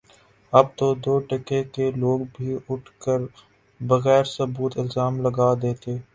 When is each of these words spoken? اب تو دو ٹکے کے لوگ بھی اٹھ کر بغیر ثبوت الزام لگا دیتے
اب 0.53 0.65
تو 0.77 0.87
دو 1.03 1.13
ٹکے 1.27 1.59
کے 1.73 1.85
لوگ 1.93 2.19
بھی 2.35 2.49
اٹھ 2.69 2.89
کر 3.03 3.19
بغیر 3.81 4.23
ثبوت 4.35 4.77
الزام 4.79 5.13
لگا 5.25 5.53
دیتے 5.61 5.91